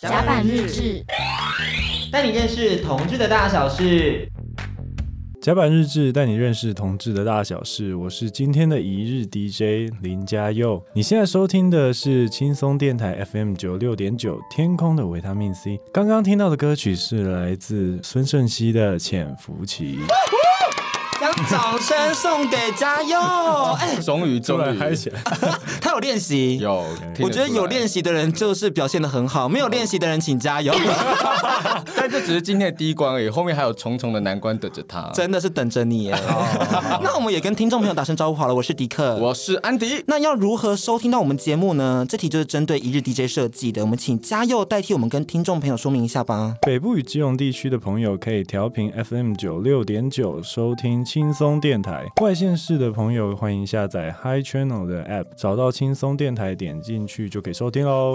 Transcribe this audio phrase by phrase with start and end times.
[0.00, 1.04] 甲板日志，
[2.12, 4.28] 带你认识同志的大小事。
[5.40, 7.96] 甲板日志带你认识同志的大小事。
[7.96, 10.80] 我是今天的一日 DJ 林嘉佑。
[10.94, 15.80] 你现在收听的是轻松电台 FM 九六点九天空的维他命 C。
[15.92, 19.96] 刚刚听到的歌曲是来自孙盛希的《潜伏期》。
[21.28, 23.18] 将掌声送给嘉佑！
[23.78, 25.20] 哎，终于终于嗨起来！
[25.80, 26.84] 他有练习，有。
[27.20, 30.74] 我觉得有练习的人就是表现的很好，没有练习的人请加油。
[31.96, 35.10] 但这只是今天的第一关而已，后面还有重重的难关等着他。
[35.12, 36.14] 真的是等着你耶！
[37.02, 40.02] 那我们也跟听众朋友打声招呼好了，我是迪克，我是安迪。
[40.06, 42.06] 那要如何收听到我们节目呢？
[42.08, 46.54] 这题就是针对一日 DJ 设计的，我们请嘉佑代替我们跟听众朋友说明一下吧。
[46.62, 51.04] 北部与基隆地区的朋友可以调频 FM 九六点九收听。
[51.18, 58.12] 轻松电台，外县市的朋友欢迎下载 Hi Channel 的 App，找到轻松电台，点进去就可以收听喽。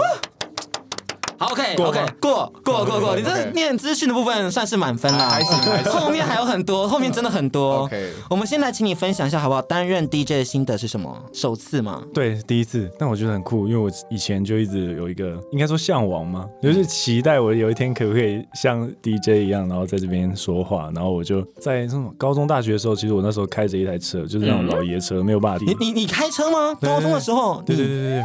[1.40, 5.58] OK OK 过过过过，你这念资讯的部分算是满分啦，还行，
[5.92, 7.84] 后面还有很多，后面真的很多。
[7.84, 9.62] OK，我们先来请你分享一下好不好？
[9.62, 11.18] 担任 DJ 的心得是什么？
[11.34, 12.04] 首次吗？
[12.14, 25.66] 对，第一次，但我觉得很酷，因为我以前就一直有一个，应该说向往嘛，就是期待我有一天可不可以像 DJ 一样，然后在这边说话，然后我就在那种高中、大学的时候，其实我那时候开着一台车，就是那种老爷车，没有办法。
[25.66, 26.76] 你你你开车吗？
[26.82, 27.62] 高中的时候？
[27.66, 28.24] 对对对对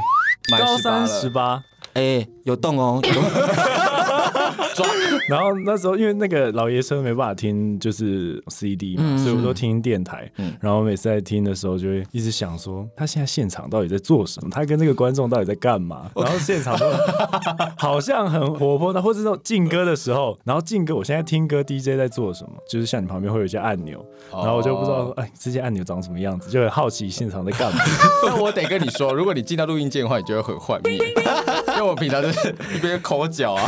[0.48, 1.62] 对，高三十八。
[1.94, 3.00] 哎，有洞哦。
[5.29, 10.31] 然后那时候因为那个老爷车没办法听，就是 CD 所以我都听电台。
[10.37, 14.51] 嗯、然后每次在听的时候，就会一直想说，他现在现场到底在做什么？
[14.51, 16.11] 他跟那个观众到底在干嘛？
[16.15, 16.87] 然后现场都
[17.77, 22.53] 好像很活泼的，或者那种进歌的时候，然后进歌，我现在听歌 DJ 在做什么？
[22.69, 27.83] 就是像你旁边会有一些按钮，然后我就不知道，哎，这些按钮长什么样子，就很好奇现场在干嘛。
[28.27, 33.65] 那我得跟你说，如果你进到录音间的话，你就会很幻灭，因为我平常就是一边抠脚啊。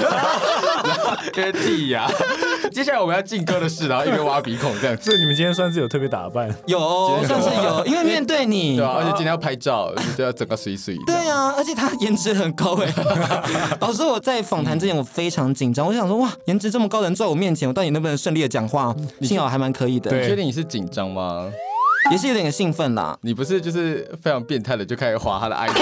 [1.27, 2.11] 一边剔牙，
[2.73, 4.97] 接下来我们要进歌的事，然后一边挖鼻孔这样。
[5.01, 6.49] 所以你们今天算是有特别打扮？
[6.67, 6.79] 有，
[7.27, 8.77] 算是有，因为面对你。
[8.77, 10.97] 对啊，而且今天要拍照，就要整个水水。
[11.07, 12.93] 对啊，而且他颜值很高哎。
[13.81, 18.95] 老师，我在访谈之前我非常紧张，我想说哇，颜值这么高的人坐在我面前，我到底能不能顺利的讲话？
[19.23, 20.11] 幸好还蛮可以的。
[20.17, 21.51] 你确定你是紧张吗？
[22.11, 23.17] 也是有点兴奋啦。
[23.23, 25.81] 你不是就是非常变态的，就开始滑他的 IG，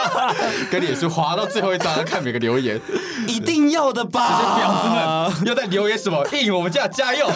[0.70, 2.80] 跟你也是滑到最后一张，看每个留言，
[3.26, 4.40] 一定要的吧？
[4.40, 6.24] 这些婊子们又在留言什么？
[6.32, 7.26] 应我们家加油！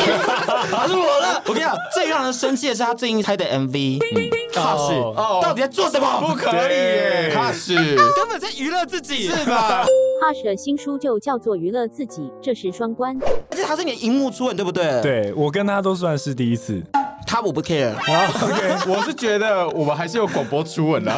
[0.70, 1.42] 他是我了。
[1.46, 3.98] 我跟你讲，最让人生气的是他最近拍的 MV，
[4.54, 4.94] 哈士
[5.42, 6.20] 到底在做什么？
[6.20, 9.84] 不可以耶，哈士根本在娱乐自己，是吧？
[10.22, 13.18] 哈士的新书就叫做娱乐自己，这是双关。
[13.50, 15.00] 而且他是你的荧幕初吻，对不对？
[15.02, 16.82] 对，我跟他都算是第一次。
[17.30, 21.12] 他我不 care，啊，OK，我是觉得我们还是有广播初吻的，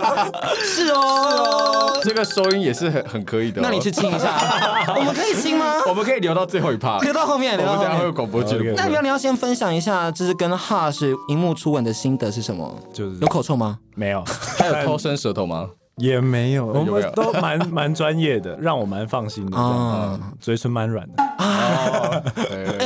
[0.64, 3.60] 是哦，是哦，这个收音也是很很可以的。
[3.60, 4.38] 那你去亲一下，
[4.96, 5.74] 我们可以亲吗？
[5.86, 8.72] 我们可以留到最后一趴，留到后面，留到后面会有广播剧。
[8.74, 12.74] 那你要你要先分享一下，就是跟哈是荧幕初吻的心得是什么？
[12.94, 13.78] 就是有口臭吗？
[13.94, 14.24] 没有，
[14.56, 15.68] 还有偷伸舌头吗？
[15.96, 19.58] 也没有，我们都蛮蛮专业的，让我蛮放心的。
[19.58, 21.22] 啊，嘴唇蛮软的。
[21.22, 22.79] 啊，哎，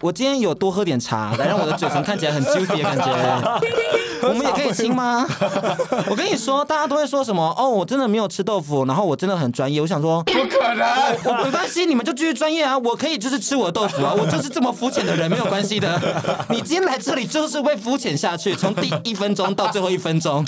[0.00, 3.99] 我今天有多喝点茶，来让我的嘴唇看起来很纠结感觉。
[4.28, 5.26] 我们也可以亲吗？
[6.08, 7.54] 我跟你说，大家都会说什么？
[7.56, 9.80] 哦，我真的没有吃豆腐，然后我真的很专业。
[9.80, 10.86] 我想说，不可能，
[11.24, 12.76] 我没关系，你们就继续专业啊。
[12.78, 16.00] 我可以就是吃我的豆腐啊，我就是这么肤浅的人，没有关系的。
[16.48, 20.44] 你今天来这里就是会肤浅下去，从第一分钟到最后一分钟，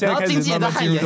[0.00, 1.02] 然后经纪人的汗颜。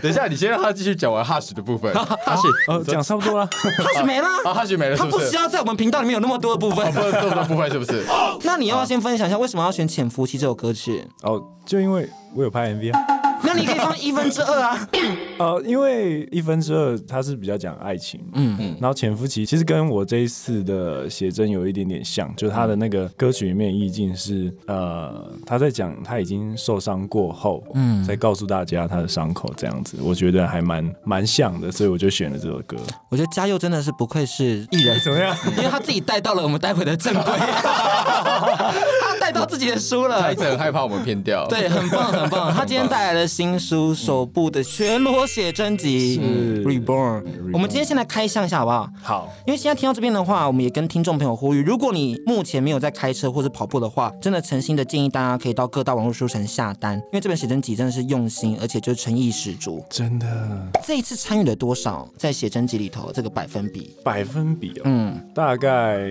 [0.00, 1.92] 等一下，你先让他继续讲完哈士的部分。
[1.94, 8.04] 哈士，哦，讲差不多了，哈士没了，啊哈士没了，他不需要在我们频道里面有那么多的部分，这么多部分是不是？
[8.42, 11.06] 那你要不要先分享一下为什么要选《潜伏期》这首歌曲？
[11.22, 13.13] 哦，就因为我有拍 MV 啊。
[13.44, 14.88] 那你可以放一分之二啊。
[15.38, 32.76] 呃，因为一分之二它是比较讲爱情，嗯嗯，然后潜伏期其实跟我这一次的写真有一点点像，就是他的那个歌曲里面意境是，呃，他在讲他已经受伤过后，嗯，在告诉大家他的伤口这样子，我觉得还蛮蛮像的，所以我就选了这首歌。
[33.08, 35.36] 我觉得嘉佑真的是不愧是艺人， 怎么样？
[35.56, 46.20] 因为他自己带到了我们待会的正规， 他带到自己的书了，他一直很害怕我们骗掉，对，很棒很棒，他今天带来了新书首部的全裸写真集
[46.62, 47.20] 《Reborn》。
[47.52, 48.88] 我们今天先来开箱一下好不好？
[49.02, 49.28] 好。
[49.44, 59.84] 因为现在听到这边的话，我们也跟听众朋友呼吁：如果你目前没有在开车或者跑步的话，真的诚心的建议大家可以到各大网络书城下单，因为这本写真集真的是用心，而且就是诚意十足。
[59.90, 60.70] 真的。
[60.84, 63.10] 这一次参与了多少在写真集里头？
[63.12, 63.90] 这个百分比？
[64.04, 66.06] 百分比哦，嗯，大概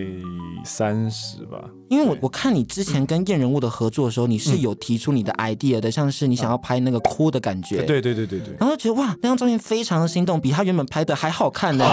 [0.66, 1.58] 三十吧。
[1.94, 7.84] 因为我我看你之前跟燕人物的合作的时候，你是有提出你的 idea 的，像是你想要拍那个哭的感觉。
[7.84, 8.56] 对对对对对。
[8.60, 11.86] 然后就觉得哇，那张照片非常的心动，比他原本拍的还好看呢。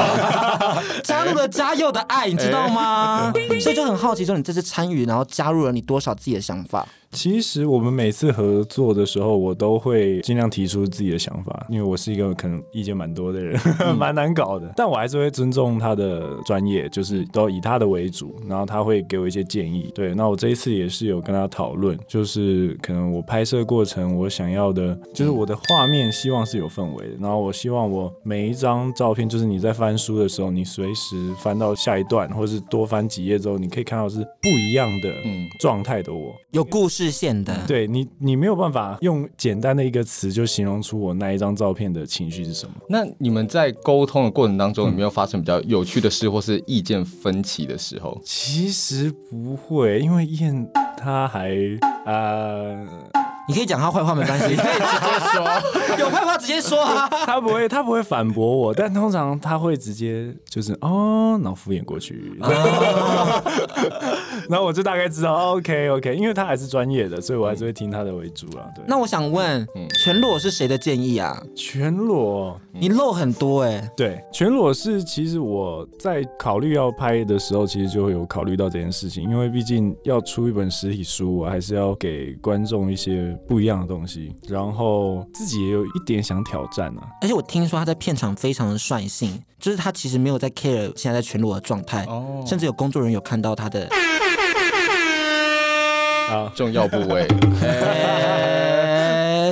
[1.04, 3.30] 加入了嘉佑的爱，你知道吗？
[3.60, 6.86] 所以就很好奇说，你这次参与，然后加入了你多少自己的想法？
[7.12, 13.58] 其实我们每次合作的时候，我都会尽量提出自己的想法，因为我是一个可能意见蛮多的人，
[13.98, 14.72] 蛮难搞的。
[14.76, 19.90] 但我还是会尊重他的专业，就是都以他的为主，然后他会给我一些建议。
[19.92, 35.12] 对，那我这一次也是有跟他讨论，就是可能我拍摄过程我想要的，就是我的画面希望是有氛围的，然后我希望我每一张照片，就是你在翻书的时候，你随时翻到下一段，或是多翻几页之后，你可以看到是不一样的
[35.58, 36.99] 状态的我，有故事。
[37.00, 42.74] 视线的，对你，你没有办法用简单的一个词就形容出我那一张照片的情绪是什么。
[42.90, 48.20] 那你们在沟通的过程当中，有没有发生比较有趣的事，或是意见分歧的时候？
[48.22, 51.56] 其实不会，因为燕他还
[52.04, 52.86] 呃。
[53.50, 54.86] 你可以讲他坏话没关系，你可以直接
[55.34, 55.44] 说，
[55.98, 57.08] 有坏话直接说啊。
[57.26, 62.32] 他不会，他不会反驳我，但通常他会直接就是哦，然后敷衍过去，
[64.48, 68.64] 然后我就大概知道 OK OK，因为他还是专业的，所以我还是会听他的为主啊。
[68.74, 68.84] 对。
[68.86, 69.66] 那我想问，
[70.04, 71.42] 全裸是谁的建议啊？
[71.56, 73.90] 全裸，你露很多哎、欸。
[73.96, 83.36] 对，全裸是其实我在考虑要拍的时候，其实就会有考虑到这件事情，因为毕竟要出一本实体书，我还是要给观众一些。
[83.48, 87.08] 不一样的东西，然后自己也有一点想挑战啊。
[87.20, 93.88] 而且我听说他在片场非常的率性，就是他其实没有在 care 现在在全裸的状态，哦，甚至有工作人员有看到他的
[96.30, 97.26] 啊重要部位。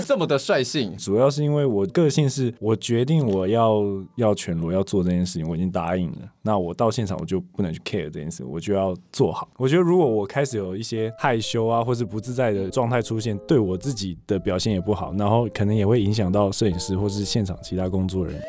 [0.09, 3.83] 这么的率性，主要是因为我个性是，我决定我要
[4.17, 6.17] 要全裸要做这件事情，我已经答应了。
[6.41, 9.47] 那我到现场我就不能去 care 这件事，我就要做好。
[9.59, 18.43] 我觉得如果我开始有一些害羞啊，或是不自在的状态出现，对我自己的表现也不好，然后可能也会影响到摄影师或是现场其他工作人员。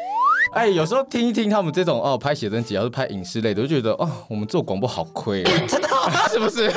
[0.54, 5.88] 哎，有时候听一听他们这种哦，拍写真集，要是拍影视类的，就觉得哦，我们做广播好亏， 真的
[6.32, 6.72] 是不是？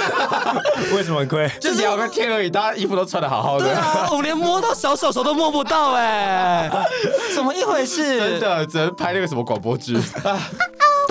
[0.94, 1.48] 为什么亏？
[1.60, 3.64] 就是两个天而已，大家衣服都穿的好好的。
[3.64, 6.70] 对啊，我连摸到小手手都摸不到哎，
[7.34, 8.18] 怎么一回事？
[8.18, 9.96] 真的只能拍那个什么广播剧。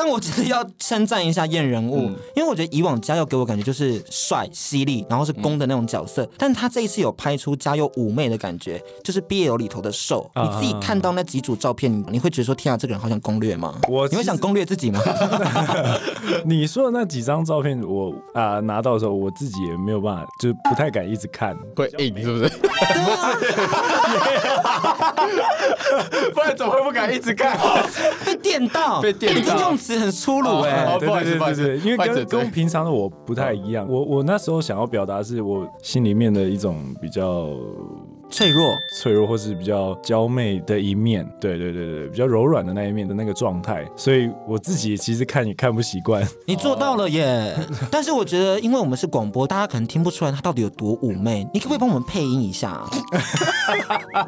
[0.04, 6.24] 但我只是要称赞一下燕人物，嗯、因为我觉得以往嘉佑给我感觉就是帅、犀利，然后是攻的那种角色。
[6.24, 10.28] 嗯、但他这一次有拍出嘉佑妩媚的感觉，就是 BL 里头的受。
[10.34, 15.00] 啊、你自己看到那几组照片，你会觉得说：“天啊，这个人好像攻略吗？”我你会想攻略自己吗？
[16.46, 22.50] 你说的那几张照片，我啊、呃、拿到的时候，我自己也没有办法，就不太敢一直看，会硬是不是？
[22.50, 22.68] 不
[26.18, 27.56] 是， 不然怎么会不敢一直看？
[28.26, 30.00] 被电到，被电到，用词。
[30.00, 33.88] 很粗鲁哎、欸，对对对对对，因为跟跟平常的我不太一样。
[33.90, 37.50] 我我那时候想要表达是我心里面的一种比较。
[38.32, 46.26] 脆弱，脆弱，或是比较娇媚的一面，对对对对，比较柔软的那一面的那个状态，所以我自己其实看也看不习惯。
[46.46, 47.54] 你做到了耶！
[47.92, 51.46] 但是我觉得，因为我们是广播，大家可能听不出来他到底有多妩媚。
[51.54, 52.90] 你可不可以帮我们配音一下啊？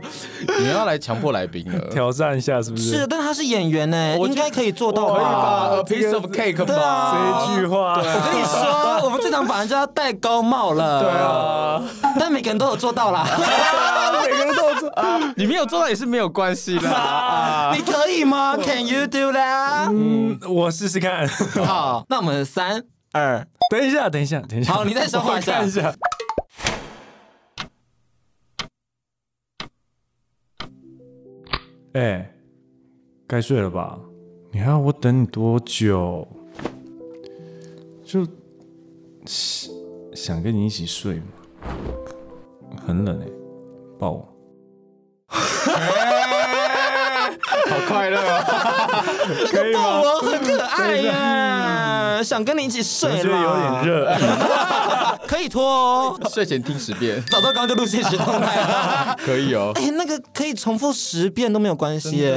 [0.59, 2.97] 你要来强迫来宾了，挑战一下是不是？
[2.97, 5.83] 是，但他是演员呢，应该可以做到吧？
[5.88, 11.01] 可以吧？A piece of cake 对啊，这一句话，对我跟你说，我们这场反正就要戴高帽了。
[11.01, 11.81] 对啊，
[12.19, 13.25] 但每个人都有做到啦。
[14.24, 16.88] 每个人都做啊， 你没有做到也是没有关系的。
[17.75, 19.90] 你可以吗？Can you do that？
[19.92, 21.27] 嗯，我试试看。
[21.65, 24.74] 好，那我们三二，等一下，等一下，等一下。
[24.74, 25.60] 好，你再说话一下。
[25.60, 25.94] 看一下。
[31.94, 32.34] 哎，
[33.27, 34.00] 该睡了吧？
[34.51, 36.27] 你还要我等你多久？
[38.03, 38.27] 就
[39.25, 41.25] 想跟你一起睡嘛。
[42.86, 43.42] 很冷哎。
[44.03, 44.27] 抱我，
[45.29, 45.39] 好
[47.88, 48.43] 快乐啊！
[49.50, 53.24] 可以抱我很可爱呀，想跟你一起睡了。
[53.24, 54.13] 觉得有点热，
[55.25, 56.19] 可以脱哦。
[56.29, 59.15] 睡前听十遍，早知道刚刚就录现实动态了。
[59.25, 59.72] 可以哦。
[59.75, 62.36] 哎，那个可以重复十遍都没有关系耶。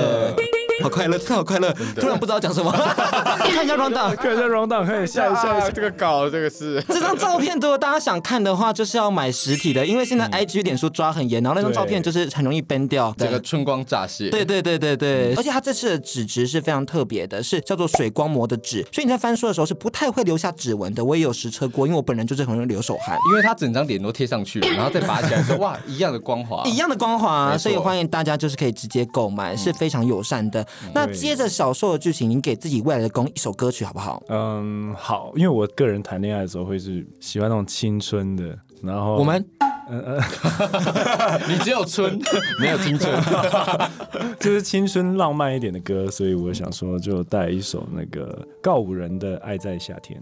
[0.83, 1.73] 好快乐，真好快乐！
[1.97, 2.71] 突然不知道讲什么，
[3.39, 5.27] 看一下 rundown，看一下 rundown，可以下。
[5.31, 7.55] 一下这个稿，这个是这张照片。
[7.55, 14.31] 如果大家想看的话，就是要买实体的，因为现在 IG 脸书抓很严，然后那张照片就是很容易 ban 掉，这个春光乍泄。
[14.31, 21.05] 对对对对对，而且它这次的纸质是非常特别的，是叫做水光膜的纸，所以你在翻书的时候是不太会留下指纹的。
[21.05, 30.66] 我也有实测过，因为我本人就是很容易流手汗，因为它整张脸都贴上去了，然后再拔起来说哇，一样的光滑，一样的光滑，所以欢迎大家就是可以直接购买，是非常友善的。
[30.67, 30.91] 的。
[30.95, 34.23] 那接着小说的剧情，你给自己未来的攻一首歌曲好不好？
[34.29, 39.45] 嗯，好，因为我个人谈恋爱的时候会是喜欢那种青春的，然后我们，
[39.91, 40.21] 嗯嗯，
[41.49, 42.19] 你只有春，
[42.61, 43.13] 没有青春，
[44.41, 50.21] 就是青春浪漫一点的歌，所以我想说就带一首那个告五人的《爱在夏天》。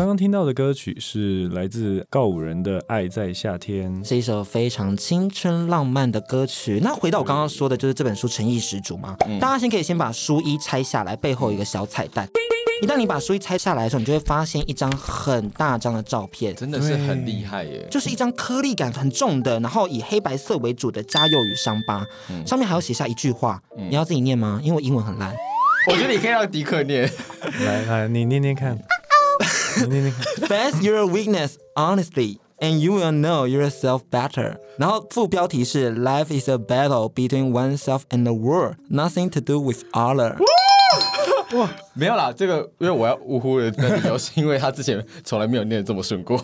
[0.00, 6.80] 刚刚听到的歌曲是来自告五人的《爱在夏天》，是一首非常青春浪漫的歌曲。
[6.82, 9.14] 那回到我刚刚说的，就是这本书诚意十足嘛。
[9.38, 12.26] 大家先可以先把书衣拆下来，背后有一个小彩蛋。
[12.82, 17.86] 一旦你把书衣拆下来的时候，你就会发现一张很大张的照片，真的是很厉害耶！
[17.90, 22.02] 就是一张颗粒感很重的，然后以黑白色为主的《家佑与伤疤》，
[22.48, 24.62] 上面还要写下一句话，你要自己念吗？
[24.64, 25.36] 因为我英文很烂。
[25.88, 27.02] 我觉得你可以让迪克念，
[27.66, 28.78] 来来，你念念看。
[30.46, 34.56] Face your weakness honestly, and you will know yourself better.
[34.78, 40.36] 然后副标题是 Life is a battle between oneself and the world, nothing to do with other.
[41.52, 46.38] 哇，没有啦，这个因为我要呜呼的理由是因为他之前从来没有念得这么顺过。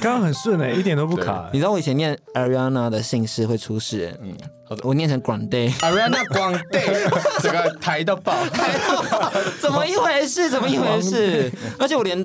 [0.00, 1.48] 刚很顺哎，一点都不卡。
[1.52, 4.36] 你知道我以前念 Ariana 的姓氏会出事，嗯，
[4.82, 5.74] 我念成 Grande。
[5.78, 7.10] Ariana Grande，
[7.40, 10.50] 这个抬到爆，抬到爆，怎么一回事？
[10.50, 11.50] 怎么一回事？
[11.78, 12.22] 而且我连。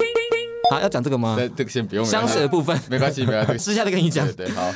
[0.71, 1.37] 好，要讲这个吗？
[1.55, 2.05] 这个先不用。
[2.05, 4.27] 香水的部分没关系，没关系， 私下再跟你讲。
[4.33, 4.71] 对，好。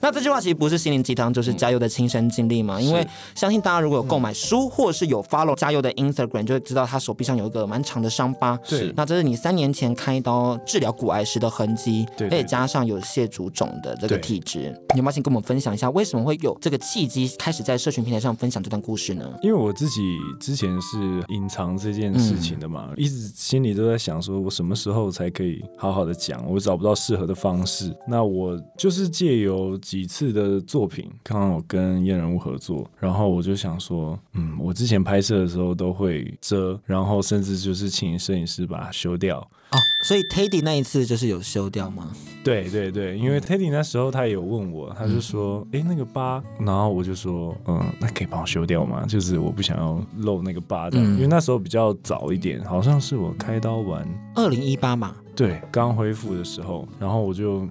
[0.00, 2.80] 那这句话其实不是心灵鸡汤，就是家佑的亲身经历嘛。
[2.80, 8.56] 因为相信大家如果有购买书，或是有 follow 家佑的 Instagram，就会知道他手臂上有一个蛮长的伤疤。
[8.68, 8.92] 对。
[8.96, 12.28] 那这是你三年前开刀治疗骨癌时的痕迹，对。
[12.28, 19.28] 而且加上有蟹足肿的这个体质，你有没有先跟我们分享一下，为什么会有这个契机开始在社群平台上分享这段故事呢？
[19.42, 20.98] 因为我自己之前是
[21.28, 27.94] 隐藏这件事情的嘛，嗯、一直心里都在想，说我什么时候才可以好好的讲，我找不到适合的方式。
[28.06, 30.56] 那我就是借由几次的。
[30.66, 39.38] 作品刚刚我跟燕人物合作，然后我就想说，嗯，我之前拍摄的时候都会遮，然后甚至就是请摄影师把它修掉。
[39.38, 42.10] 哦，所以 Teddy 那一次就是有修掉吗？
[42.42, 49.04] 对对对，因为 Teddy 那时候他也有问我，他就说，哎、嗯，那个疤，然后我就说，嗯，那可以帮我修掉吗？
[49.06, 57.68] 就是我不想要露那个疤的，嗯、因为那时候比较早一点，好像是我开刀完，二零一八嘛，对，刚恢复的时候，然后我就。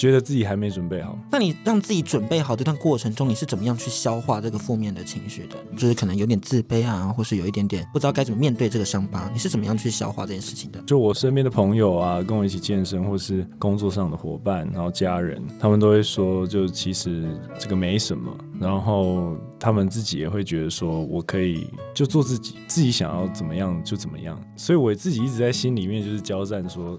[0.00, 5.56] 觉得自己还没准备好，那你让自己准备好这段过程中，你是怎么样去消化这个负面的情绪的？
[5.76, 10.80] 就是可能有点自卑啊，或是有一点点不知道该怎么面对这个伤疤，你是怎么样去消化这件事情的？
[10.86, 17.28] 就我身边的朋友啊，跟我一起健身，或是工作上的伙伴，然后家人，他们都会说，就其实
[17.58, 26.98] 这个没什么，然后他们自己也会觉得说，我可以就做自己，自己想要怎么样就怎么样，所以我自己一直在心里面就是交战说。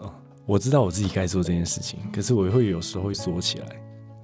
[0.51, 3.67] 我知道我自己该做这件事情，可是我会有时候会缩起来。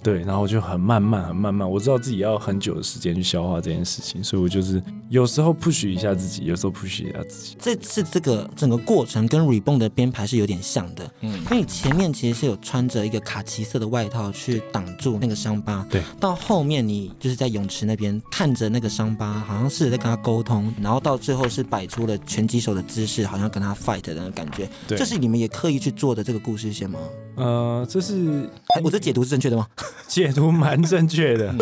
[0.03, 7.55] 对，然后就很慢慢、很慢慢，我知道自己要很久的时间去消化这件事情，所以我就是有时候 push 一下自己，有时候 push 一下自己。
[7.59, 26.99] 这次这个整个过程跟 Reborn 的编排是有点像的，嗯，因为你前面其实是有穿着一个卡其色的外套去挡住那个伤疤，对，到后面你就是在泳池那边看着那个伤疤，好像是在跟他沟通，然后到最后是摆出了拳击手的姿势，好像跟他 fight 的那个感觉，对，这是你们也刻意去做的这个故事线吗？
[27.35, 28.49] 呃，这是
[28.83, 29.67] 我这解读是正确的吗？
[30.07, 31.53] 解读蛮正确的，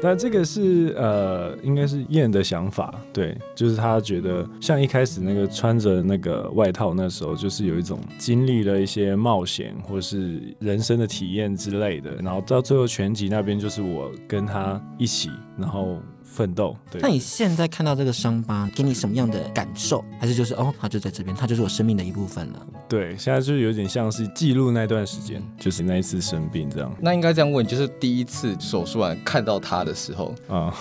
[0.00, 15.98] 那这个是呃，应该是燕的想法，对，就是他觉得像一开始那个穿着那个外套那时候，就是有一种经历了一些冒险或是人生的体验之类的，然后到最后全集那边就是我跟他一起，然后。
[16.38, 16.76] 奋斗。
[16.88, 20.04] 对，那你现在看到这个伤疤，给你什么样的感受？
[20.20, 22.66] 还是就是哦，它就在这边，它就是我生命的一部分了。
[22.88, 26.94] 对，现在就是有点像是记录那段时间，就是那一次生病这样。
[27.00, 30.72] 那应该这样问，就是第一次手术完看到他的时候啊。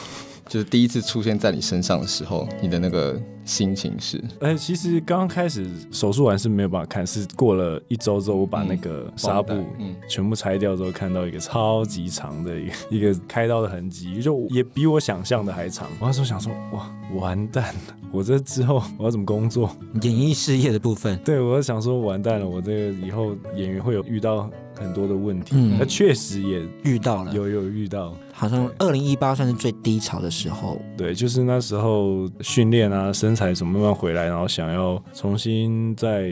[0.47, 4.17] 就是第一次出现在你身上的时候，你的那个心情是？
[4.39, 15.87] 哎、欸，其实刚开始手术完是没有办法看，是过了一周之后，我把那个纱布嗯全部拆掉之后，看到一个超级长的一个 一个开刀的痕迹，就也比我想象的还长。
[15.99, 17.79] 我那时候想说，哇，完蛋了，
[18.11, 19.69] 我这之后我要怎么工作？
[20.01, 24.49] 演艺事业的部分，对，我想说完蛋了，我这个以后演员会有遇到
[24.79, 25.55] 很多的问题。
[25.55, 28.13] 嗯，那确实也遇到了，有有遇到。
[28.31, 36.31] 好像二零一八算是最低潮的时候，对，就是那时候训练啊，身材怎么慢慢回来，然后想要重新再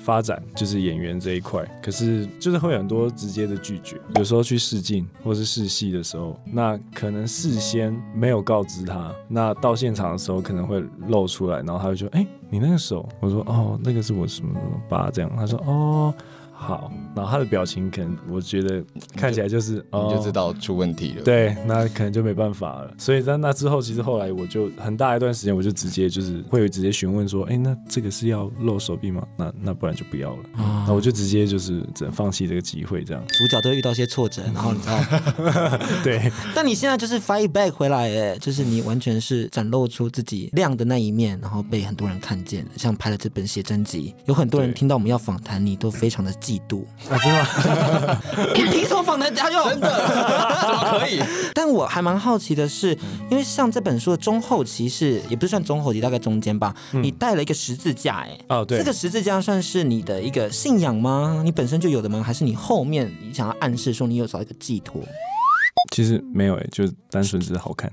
[0.00, 1.64] 发展，就是演员这一块。
[1.80, 16.12] 可是就是会有很多直接的拒绝，有时候去试镜或是试戏的时候，那可能事先没有告知他，那到现场的时候可能会露出来，然后他就说：“哎，你那个手？”我说：“哦，那个是我什么什么疤这样。”他说：“哦。”
[16.58, 18.82] 好，然后他的表情可能我觉得
[19.14, 21.22] 看起来就是你哦，就知道出问题了。
[21.22, 22.92] 对，那可能就没办法了。
[22.96, 29.26] 所以在那之后，其实后来我就很大一段时间，我就直接就是会直接询问说，哎，那这个是要露手臂吗？
[29.36, 30.42] 那那不然就不要了。
[30.86, 33.22] 那我就直接就是只能放弃这个机会，这样。
[33.28, 34.98] 主角都会遇到一些挫折，然后你知道，
[36.02, 46.84] 对，但你现在就是 fight back 回来，哎，就是你完全是展露出自己亮的那一面，然后被很多人看见，像拍了这本写真集，有很多人听到我们要访谈你，都非常的嫉妒。
[47.10, 47.42] 啊，真的
[48.06, 48.16] 吗？
[48.54, 49.68] 你凭什么访谈家用？
[49.68, 49.88] 真的
[50.62, 51.20] 怎么可以？
[51.52, 52.96] 但我还蛮好奇的是，
[53.28, 56.72] 因为像这本书的中后期是，也不是算中后期，大概中间吧。
[56.92, 61.42] 你带了一个十字架，哎，哦，对，这个十字架算是你的一个信仰吗？
[61.44, 62.22] 你本身就有的吗？
[62.24, 65.02] 还是你后面你想要暗示说你有找一个寄托？
[65.92, 67.90] 其实没有哎，就单纯只是好看。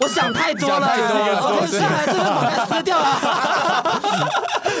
[0.00, 4.30] 我想太多了， 想太多了我下来这个把它撕掉了。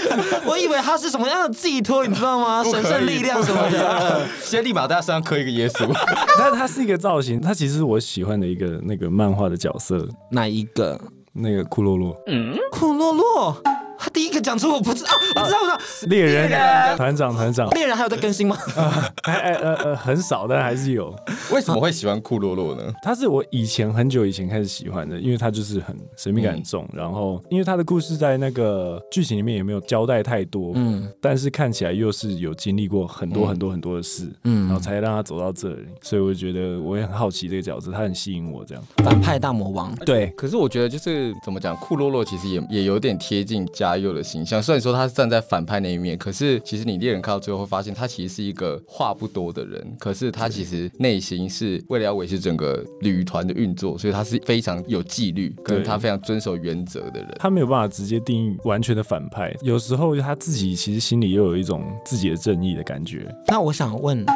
[0.46, 2.64] 我以为他是什么样的寄托，你知道吗？
[2.64, 4.26] 神圣力量什么的。
[4.40, 5.86] 先立马在他身上刻一个耶稣。
[6.38, 11.00] 但他是一个造型，他其实是我喜欢的一个那个漫画的角色，哪一个？
[11.34, 12.16] 那个库洛洛。
[12.26, 13.62] 嗯，库洛洛。
[13.98, 16.08] 他第一个讲出我不知道，我知道，我知道。
[16.08, 16.48] 猎人
[16.96, 17.68] 团长，团长。
[17.70, 18.56] 猎人还有在更新吗？
[19.24, 21.14] 呃呃很少，但还是有。
[21.52, 22.82] 为什么会喜欢库洛洛呢？
[23.02, 38.84] 他是我以前很久以前开始喜欢的，因为他就是很神秘感很重，然后因为他的故事在那个剧情里面也没有交代太多，嗯，但是看起来又是有经历过很多很多很多的事，嗯，然后才让他走到这里，所以我觉得我也很好奇这个角色，他很吸引我这样。
[38.98, 40.26] 反派大魔王，对。
[40.36, 57.36] 可是我觉得就是怎么讲，库洛洛其实也也有点贴近家佑的形象，虽然说他是站在反派那一面，可是其实你猎人看到最后会发现，他其实是一个话不多的人，可是他其实内心是为了要维持整个旅团的运作，所以他是非常有纪律，跟他非常遵守原则的人。
[57.38, 63.26] 他没有办法直接定义完全的反派，有时候他自己其实心里又有一种自己的正义的感觉。
[63.46, 64.26] 那我想问。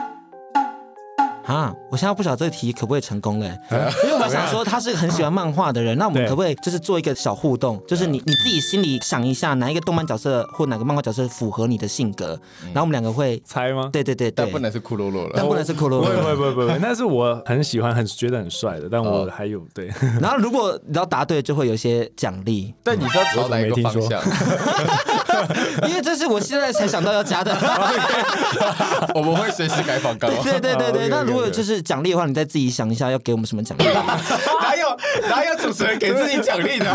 [1.45, 1.73] 啊！
[1.91, 3.59] 我现在不晓得这个题可不可以成功嘞？
[4.05, 7.83] 因为我想说他是很喜欢漫画的人，那我们可不可以就是做一个小互动？
[7.87, 13.91] 就是你你自己心里想一下，哪一个动漫角色或哪个漫画角色符合你的性格，然后我们两个会猜吗？
[13.93, 16.09] 对对对对，但不能是库洛洛了，但不能是库洛洛。
[16.09, 19.91] 不不不不不， 那是我很喜欢、很觉得很帅的，但我还有对。
[20.21, 22.73] 然后如果你要答对，就会有一些奖励。
[22.85, 24.21] 但你知道朝哪一个方向？
[25.89, 27.53] 因为这是我现在才想到要加的。
[29.15, 30.31] 我们会随时改访纲。
[30.43, 33.85] 对对对对， 那如果就是奖励的话，你再自己想一下要给我们什么奖励？
[33.85, 34.97] 哪有
[35.29, 36.87] 哪有主持人给自己奖励的？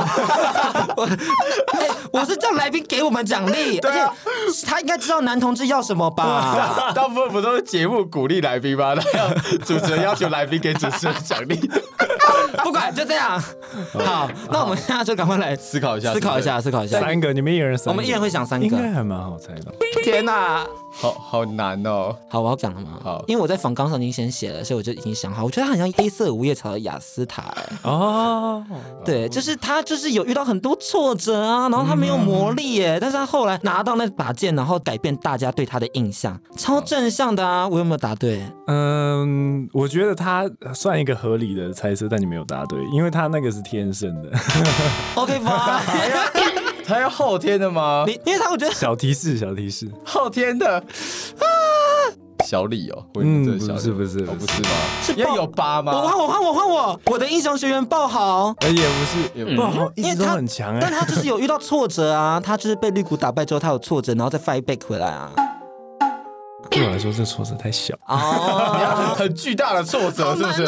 [0.96, 1.08] 我
[2.12, 4.00] 我是叫来宾给我们奖励，而且
[4.66, 6.92] 他应该知道男同志要什么吧？
[6.96, 8.94] 大部分不都是节目鼓励来宾吗？
[8.96, 9.30] 那要
[9.66, 11.70] 主持人要求来宾给主持人奖励？
[12.64, 13.42] 不管就这样。
[13.94, 17.00] 好，那我们现在就赶快来思考一下，思考一下，思考一下。
[17.00, 19.74] 三个，你们一人三个，我们一人会想三个，应该还蛮好猜的。
[20.04, 20.66] 天哪！
[20.92, 22.16] 好好难哦。
[22.30, 23.00] 好，我要讲了吗？
[23.04, 25.44] 好，因为我在访纲上已经先写了，所以我就已经想好。
[25.44, 27.54] 我觉得他很像黑色五叶草的雅斯塔。
[27.84, 28.64] 哦，
[29.06, 37.68] 对，就是他，就是有遇到很多挫折啊，然后他没有魔力耶，但是他后来拿到那把剑，然后改变大家对他的印象，超正向的啊！
[37.68, 38.42] 我有没有答对？
[38.68, 44.32] 嗯，我觉得他算一个合理的猜测，但你没有答对，因为他那个是天生的。
[45.16, 45.82] OK 吧？
[46.88, 48.06] 他要后天的吗？
[48.08, 50.78] 你因为他我觉得小提示，小提示，后天的？
[50.78, 51.46] 啊，
[52.46, 54.70] 小李哦，嗯，不是不是，哦不是吗？
[55.04, 55.92] 是因为有八吗？
[55.92, 65.30] 我换我换我换我，我的英雄学员爆豪，也不是，爆豪一直都很强哎，但他就是有遇到挫折啊，他就是被绿谷打败之后，他有挫折，然后再 fight back 回来啊。
[66.70, 70.66] 对我来说，这挫折太小哦， 很巨大的挫折，是不是？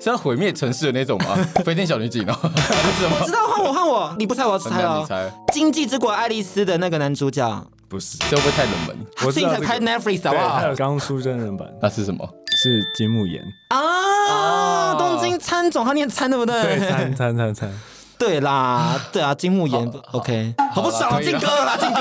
[0.00, 1.36] 是要毁灭城市的那种吗？
[1.64, 5.06] 飞天小女警哦， 我知道，换我换我，你不猜我要猜哦。
[5.52, 8.18] 经济之国爱丽丝的那个男主角不是？
[8.30, 8.96] 这会不会太冷门？
[9.24, 10.74] 我最近才拍 Netflix 好不好？
[10.76, 12.28] 刚出真人版，那是什么？
[12.62, 16.62] 是金木研啊，东京参总，他念参对不对？
[16.62, 17.70] 对，参参参参。
[18.18, 22.00] 对啦，对啊，金木研，OK，好不爽，进歌了啦，进歌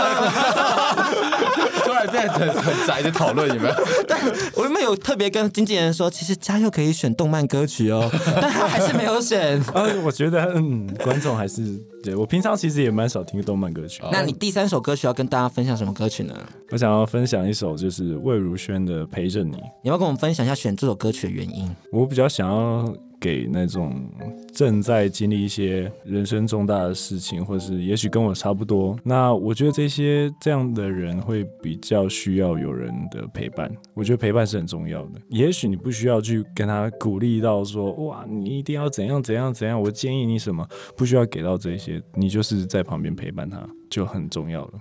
[2.15, 2.27] 了。
[2.33, 3.75] 突然变成很宅的讨论，有没有？
[4.07, 4.19] 但
[4.55, 8.09] 我原本有特别跟经纪人说，其实嘉佑可以选动漫歌曲哦，
[8.41, 9.59] 但他还是没有选。
[9.73, 11.61] 啊， 我觉得嗯，观众还是
[12.03, 14.01] 对我平常其实也蛮少听动漫歌曲。
[14.11, 16.33] 那你第三首歌曲要跟大家分享什么歌曲呢？
[16.71, 19.51] 我想要分享一首就是魏如萱的《陪着你》。
[19.83, 21.69] 你要跟我们分享一下选这首歌曲的原因？
[21.91, 22.93] 我比较想要。
[23.19, 24.09] 给那种
[24.53, 33.71] 正在经历一些人生重大的事情，或是也许跟我差不多，那我觉得这些这样的人会比较需要有人的陪伴。
[33.93, 35.21] 我觉得陪伴是很重要的。
[35.29, 44.71] 也许你不需要去跟他鼓励到说，哇，你一定要怎样怎样怎样，我建议你什么，不需要给到这些，你就是在旁边陪伴他就很重要了。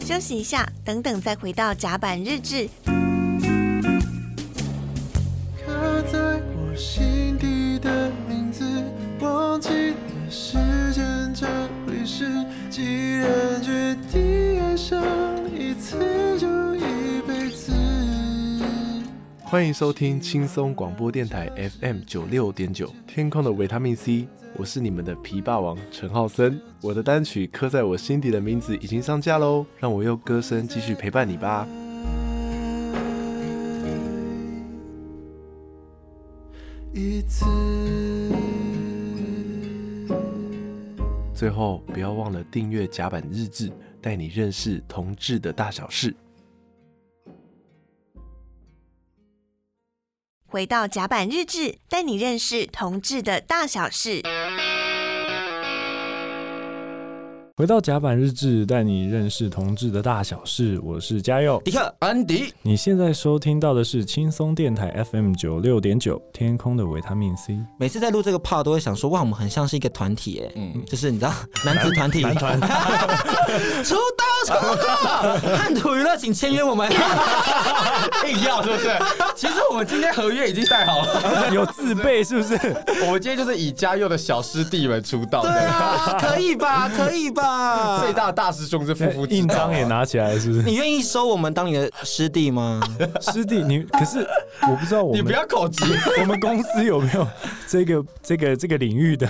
[0.00, 2.68] 休息一下，等等再回到甲板日志。
[6.76, 8.64] 心底的名字，
[9.20, 10.58] 忘记了时
[10.92, 11.46] 间这
[11.86, 12.26] 回事。
[12.68, 15.00] 既然决定爱上
[15.56, 15.98] 一次，
[16.38, 17.72] 就一辈子。
[19.42, 21.48] 欢迎收听轻松广播电台
[21.80, 24.26] FM 九六点九，天空的维他命 C。
[24.56, 31.66] 我是你们的皮霸王陈浩森，我的单曲刻在我心底的名字已经上架喽，让我用歌声继续陪伴你吧。
[36.96, 37.44] 一次，
[41.34, 46.14] 最后不要忘了订阅甲板日志，带你认识同志的大小事。
[50.46, 54.22] 回到甲板日志，带你认识同志的大小事。
[57.56, 60.76] 回到甲板日志，带你认识同志的大小事。
[60.82, 62.52] 我是嘉佑，迪克，安迪。
[62.62, 67.56] 你现在收听到的是轻松电台 FM 九六点九，天空的维他命 C。
[67.78, 71.32] 每次在录这个 part 都会想说，哇，我们很像是一个团体，哎，嗯，就是你知道，
[71.64, 72.74] 男子团体，男团， 出道，
[73.84, 74.24] 出道，
[75.56, 76.90] 汉土娱乐，请签约我们，
[78.26, 78.90] 硬要是不是？
[79.34, 82.54] 其实我们今天合约已经带好了， 有自备是不是？
[83.06, 86.90] 我们今天就是以嘉佑的小师弟们出道，对啊，可以吧？
[86.96, 88.00] 可以吧？
[88.00, 90.62] 最大的大师兄是夫妇印章也拿起来，是不是？
[90.62, 92.80] 你愿意收我们当你的师弟吗？
[93.20, 94.26] 师弟，你可是
[94.62, 95.84] 我不知道我们，你不要口急。
[96.20, 97.26] 我们公司有没有
[97.66, 99.26] 这个这个这个领域的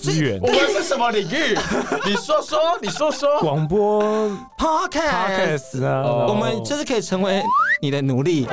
[0.00, 0.38] 资源？
[0.40, 1.56] 我们是什么领域？
[2.04, 3.38] 你说说，你说说。
[3.40, 7.42] 广播 Podcast 啊，我们就是可以成为
[7.80, 8.46] 你的奴隶，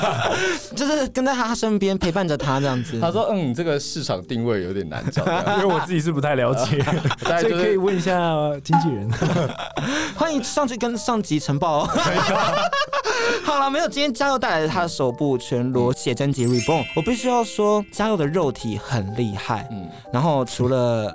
[0.74, 2.98] 就是跟在他身边陪伴着他这样子。
[2.98, 5.22] 他说：“嗯，这个市场定位有点难找，
[5.58, 6.82] 因为我自己是不太了解，
[7.40, 8.14] 所以可以问一下。”
[8.64, 9.10] 经纪人，
[10.16, 11.88] 欢迎上去跟上级呈报哦。
[13.44, 19.68] 好了，没有，今天嘉佑带来的他的首部全裸写真集《Reborn》，我必须要说，嘉佑的肉体很厉害。
[19.70, 21.14] 嗯，然后除了，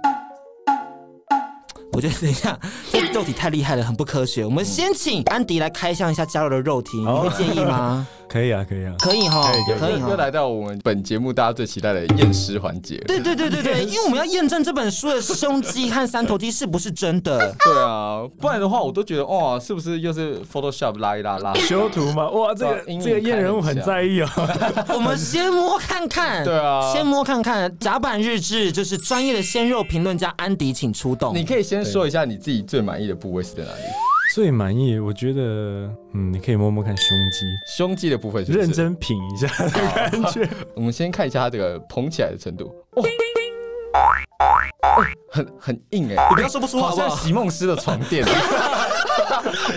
[2.00, 2.58] 我觉得 等一下，
[2.90, 4.46] 这肉体太厉害了，很不科学。
[4.46, 8.08] 我们先请安迪来开箱一下嘉佑的肉体，你会介意吗？
[8.30, 10.10] 可以啊，可以啊，可以哈，可以哈。
[10.10, 12.96] 又来到我们本节目大家最期待的验尸环节。
[13.08, 17.40] 对对对对对， 因为我们要验证这本书的胸肌和三头肌是不是真的。
[17.66, 22.30] 对啊，不然的话我都觉得哇，是不是又是 Photoshop 拉一拉拉修图嘛？
[22.30, 24.32] 哇，这个这个验人物很在意啊。
[24.94, 26.44] 我们先摸看看。
[26.44, 27.76] 对啊，先摸看看。
[27.80, 31.36] 甲板日志就是专业的鲜肉评论家安迪，请出动。
[31.36, 33.82] 你可以先说一下你自己最满意的部位是在哪里？
[34.34, 35.42] 最满意，我觉得，
[36.14, 40.48] 嗯，你可以摸摸看胸肌，胸肌的部分是是，认真品一下的感觉。
[40.76, 43.04] 我们先看一下它这个捧起来的程度，哦，
[45.32, 48.24] 很很硬哎，你不要说不出，好像席梦思的床垫。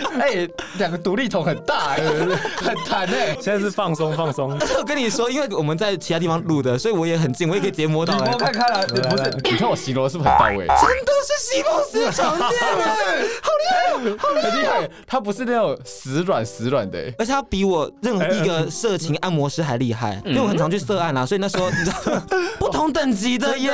[0.21, 2.03] 哎，两个独立桶很大哎，
[2.57, 3.37] 很弹哎。
[3.41, 4.57] 现在是放松放松。
[4.79, 8.17] 我跟你说，因为我们在其他地方录的，所以我也很近，我也可以直接摸到。
[8.19, 9.31] 摸看看来，不是？
[9.45, 10.67] 你看我形容是不是很到位？
[10.67, 14.89] 真的是席梦思的床垫哎，好厉害，好厉害。
[15.07, 22.23] 它不是那种死软死软的，而且它比我任何一个色情按摩师还厉害，因为我很常去色按啊，所以那时候你知道，
[22.59, 23.73] 不同等级的耶，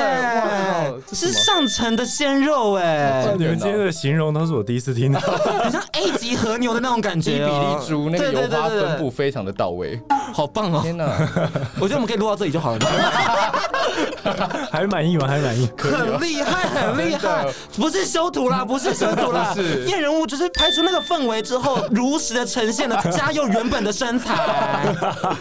[1.12, 3.26] 是上层的鲜肉哎。
[3.38, 5.20] 你们今天的形容都是我第一次听到。
[5.20, 10.00] 很像 A 级和牛的那种感觉，比例猪那个油花分布非常的到位，
[10.32, 10.80] 好棒哦！
[10.82, 11.04] 天哪，
[11.80, 12.78] 我觉得我们可以录到这里就好了。
[14.70, 15.26] 还满意吗？
[15.26, 15.68] 还满意？
[15.78, 17.46] 很厉害，很厉害！
[17.76, 24.34] 不是修图啦，不是修图啦，是验人物，就是拍出那个氛围之后，如实的呈现了嘉佑原本的身材，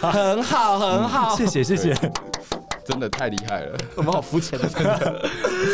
[0.00, 1.36] 很好，很好。
[1.36, 1.94] 谢谢，谢谢。
[2.88, 5.22] 真的太厉害了， 我们好肤浅 的，真的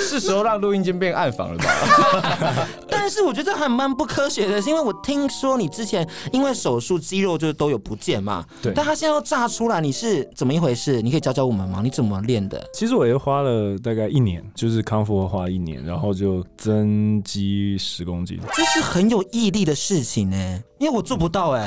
[0.00, 2.68] 是时候让录音间变暗房了吧？
[2.90, 8.72] 但是我觉得这还蛮不科学的，是因为我听说你之前因为手术肌肉就都有不见嘛，对。
[8.74, 11.00] 但他现在要炸出来，你是怎么一回事？
[11.00, 11.80] 你可以教教我们吗？
[11.84, 12.60] 你怎么练的？
[12.72, 20.62] 其实我也花了大概一年，就是康复花一年，然后就增肌十公斤，这是很有毅力的事情呢。
[20.84, 21.66] 因为我做不到哎，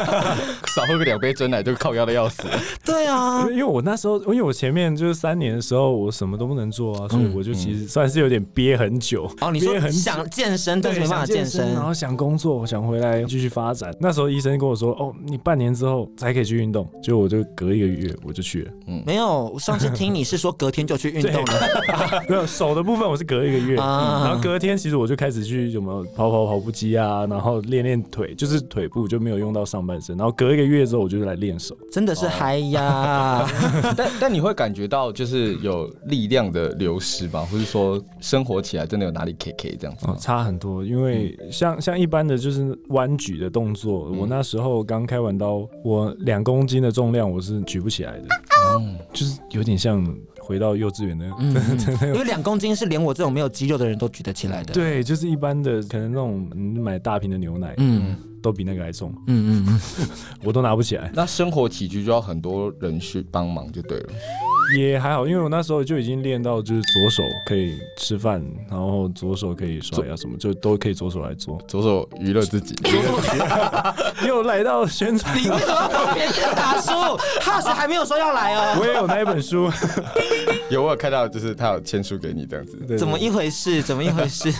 [0.74, 2.42] 少喝个两杯真奶就靠腰的要死。
[2.82, 9.30] 对啊，因为我那时候，因为我前面就是三年的时候，我什么都不能做啊，所以我就其实算是有点憋很久。
[9.42, 13.94] 哦，你说很想健身，但是没办法健身，然后想工作，想回来继续发展。
[14.00, 16.88] 那时候医生跟我说，哦，你半年之后才可以去运动。
[17.02, 18.72] 结果我就隔一个月我就去了。
[18.86, 22.24] 嗯，没有，我上次听你是说隔天就去运动了。
[22.26, 28.45] 没有，手的部分我是隔一个月，然后隔天其实我就开始去什么跑跑跑步机啊，然后练练腿就。
[28.46, 30.16] 就是腿部就没有用到上半身。
[30.16, 33.46] 然后隔一个月之后，我就来练手，真的是嗨呀！
[33.96, 37.44] 但但你会感觉到就是有力量的流失吧？
[37.50, 40.06] 或是说生活起来真的有哪里 K K 这样子？
[40.06, 40.84] 哦，差很多。
[40.84, 48.28] 因为像像一般的就是弯举的动作，我那时候刚开完刀，我两公斤的重量我是举不起来的，
[49.12, 50.06] 就是有点像。
[50.46, 51.52] 回到幼稚园的，嗯、
[52.06, 54.72] 因为两公斤是连我这种没有肌肉的人都举得起来的。
[54.72, 59.12] 对，就是一般的，可能那种你买大瓶的牛奶，嗯，都比那个还重。
[59.26, 60.08] 嗯嗯嗯，
[60.44, 61.10] 我都拿不起来。
[61.12, 64.08] 那生活起居就要很多人去帮忙就对了。
[64.74, 72.74] 也还好，因为我那时候就已经练到，就是左手可以吃饭，然后左手可以刷牙什么，就都可以左手来做，左手娱乐自己。
[74.26, 76.90] 又来 到宣传，你为什么要帮别人打书？
[77.40, 78.76] 哈士还没有说要来哦。
[78.80, 79.70] 我也有那一本书，
[80.68, 82.76] 有我有看到，就是他有签书给你这样子。
[82.98, 83.80] 怎么一回事？
[83.80, 84.52] 怎么一回事？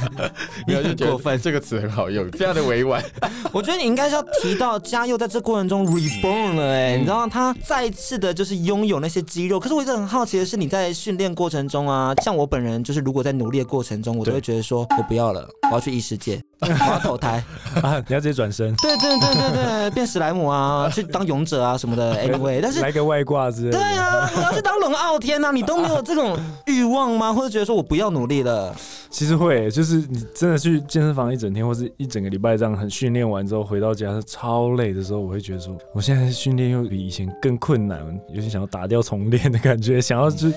[0.68, 3.02] 你很过分，这个词很好用，非常的委婉。
[3.50, 9.95] 我觉得你应该是要提到嘉佑在这过程中 reborn 了哎、你知道他再次的就是拥有那些肌肉，可是我一直。
[9.96, 17.42] 很好奇的是，你在训练过程中啊，像我本人就是，如果在努力的过程中，我都会觉得说，我不要了，我要去异世界，我要投胎
[17.82, 18.02] 啊！
[18.08, 18.74] 你要直接转身？
[18.76, 22.16] 对对对对对，变史莱姆啊， 去当勇者啊什么的。
[22.16, 23.78] Anyway，但是来个外挂之类的。
[23.78, 25.52] 对啊，我要去当龙傲天啊！
[25.52, 27.32] 你都没有这种欲望吗？
[27.32, 28.74] 或者觉得说我不要努力了？
[29.10, 40.48] 其实会，就是你真的去健身房一整天，或是一整个礼拜这样很训练完之后回到家是超累的时候，我会觉得说，我现在训练又比以前更困难，有点想要打掉重练的感觉，想要就，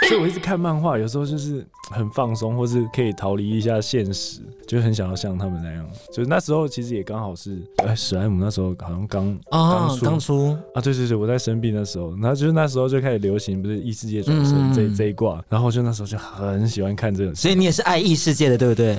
[0.08, 5.86] 所以我一直看漫画，有时候就是很放松，或是可以逃离一下现实，就很想要像他们那样。
[6.12, 10.56] 就是那时候其实也刚好是，哎，史莱姆那时候好像刚啊刚出。
[10.74, 18.96] 啊，对对对，我在生病的时候，然后就是那时候就开始流行不是异世界转生这、嗯、这一挂，然后就那时候就很喜欢看这个，所以你也是爱异世界的对不对？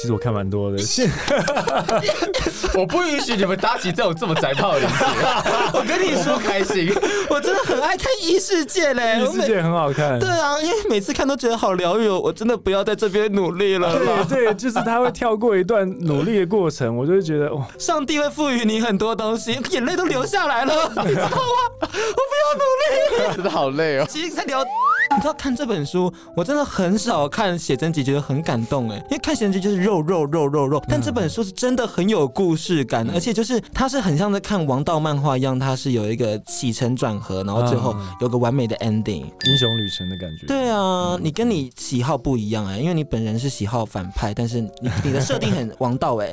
[0.00, 0.78] 其实我看蛮多的，
[2.74, 4.88] 我不允许你们搭起这种这么宅炮的。
[5.74, 6.90] 我跟你说开心，
[7.28, 10.18] 我真的很爱看异世界嘞，异世界很好看。
[10.18, 13.94] 对啊，因为每次看都觉得好疗愈，我真的不要在这边努力了。
[14.26, 21.36] 对对，就是他会跳过一段努力的过程，我就会觉得哇，上帝会赋予你很多东西，眼泪都流下来了， 你知道吗？
[21.82, 24.06] 我不要努力，真的好累哦。
[24.08, 24.64] 其实在聊。
[25.12, 40.46] 你知道看这本书，我真的很少看写真集，觉得很感动哎，因为看写真集就是肉肉肉肉肉肉，但这本书是真的很有故事感，而且就是它是很像在看王道漫画一样，它是有一个起承转合，然后最后有个完美的 ending，英雄旅程的感觉。
[40.46, 44.70] 对啊，你跟你喜好不一样哎，因为你本人是喜好反派，但是你
[45.04, 46.32] 你的设定很王道哎，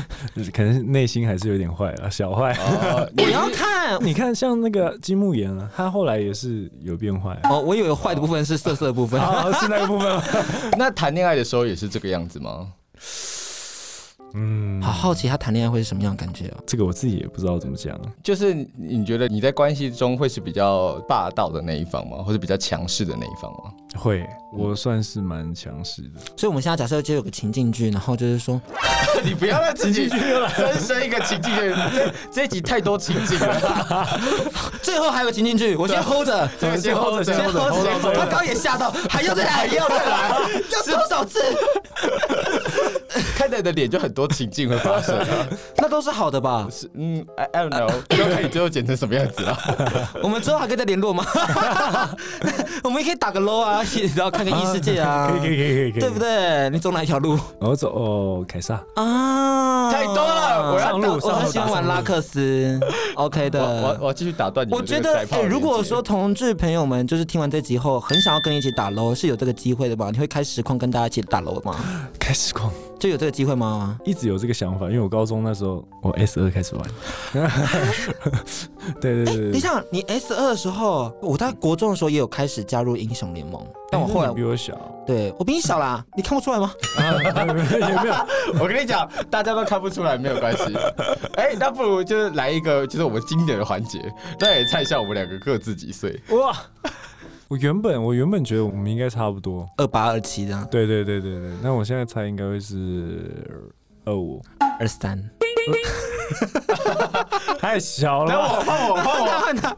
[0.52, 2.54] 可能内心还是有点坏啊，小坏。
[3.16, 8.18] 我要看， 你看像那个金木研啊，他后来也是有变坏哦，我以为坏的。
[8.18, 9.18] 部分是色色的部分，
[9.60, 10.20] 是那个部分。
[10.76, 12.66] 那谈恋爱的时候也是这个样子吗？
[14.34, 16.58] 嗯，好好奇他谈恋爱会是什么样的感觉啊？
[16.66, 17.98] 这个我自己也不知道怎么讲。
[18.22, 22.18] 就是你觉得你在关系中会是比较霸道的那一方吗？
[22.18, 23.72] 或者比较强势的那一方吗？
[23.96, 26.20] 会，我算是蛮强势的。
[26.36, 28.60] 所以我们现在假设就有个情境剧，然后就是说，
[29.24, 31.60] 你不要再情境剧了，增生一个情境剧。
[31.96, 34.06] 这这一集太多情境了。
[34.82, 38.14] 最后还有情境剧，我先 hold 着，先 hold 着，先 hold 着。
[38.14, 40.28] 他刚也吓到，还要再来，还要再来，
[40.70, 41.40] 要多少次？
[43.36, 45.18] 看到你的脸就很多情境会发生，
[45.78, 46.66] 那都是好的吧？
[46.70, 49.58] 是，嗯，I I don't know，就看你最后剪成什么样子了。
[50.22, 51.24] 我们之后还可以再联络吗？
[52.84, 53.82] 我们也可以打个 low 啊，
[54.14, 56.70] 然后看看异世界啊，可以可以可以可以，对不对？
[56.70, 57.38] 你走哪一条路？
[57.58, 61.18] 我走哦，凯撒啊，太多了，我要上路。
[61.22, 62.78] 我很喜欢玩拉克斯
[63.16, 63.60] ，OK 的。
[63.60, 64.72] 我我继续打断你。
[64.72, 70.10] 我觉得，哎，如果说同志朋友们就是听完这集后，很想要跟你一起打 low，是有这个机会的吧？
[70.12, 71.74] 你会开实况跟大家一起打 low 吗？
[72.18, 72.72] 开实况。
[72.98, 73.98] 就有这个机会吗？
[74.04, 76.84] 一直有这个想法，因为我高中那时候我 S 二开始玩。
[79.00, 84.74] 对 对对，对，你想你 S 二的时候，我在国中的时候也有开始加入英雄联盟，但我后来比我小，
[85.06, 86.72] 对我比你小啦， 你看不出来吗？
[86.98, 87.10] 也
[87.86, 88.14] 没有，
[88.60, 90.64] 我跟你讲，大家都看不出来，没有关系。
[91.34, 94.00] 哎，那不如就是来一个，就是我们经典的环节，
[94.40, 96.18] 那也猜一下我们两个各自几岁？
[96.30, 96.56] 哇！
[97.48, 100.66] 我原本我原本觉得我们应该差不多二八二七这样。
[100.70, 103.58] 对对对对对，那我现在猜应该会是
[104.04, 104.42] 二五
[104.78, 105.18] 二三。
[107.58, 109.76] 太小了，我换我换我换他。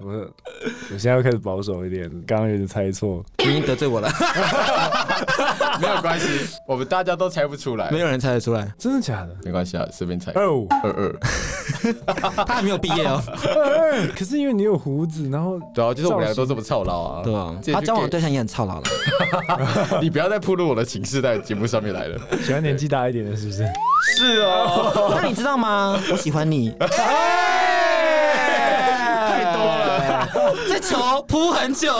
[0.00, 0.12] 我
[0.90, 4.10] 我现在要开始保守一点，刚刚有点猜错，你已经得罪我了。
[5.80, 6.26] 没有关系，
[6.66, 9.36] 我们大家都猜不出来，没有人猜得出来，真的假的？
[9.44, 10.32] 没关系啊，随便猜。
[10.32, 11.14] 二五二二，
[12.44, 13.22] 他还没有毕业哦。
[14.16, 18.86] 可是因为你有胡子，然后对啊，就是我们两个都这么操劳啊，对啊，他交往对象也很操劳了。
[20.00, 22.18] 你不要再暴露我的情事在节目上面来了。
[22.42, 23.64] 喜欢年纪大一点的，是不是？
[24.16, 24.42] 是
[24.74, 25.14] 哦。
[25.20, 25.98] 那你知道吗？
[26.10, 26.70] 我喜欢你。
[26.78, 26.88] 太
[29.52, 30.28] 多了，
[30.68, 31.94] 这球扑很久。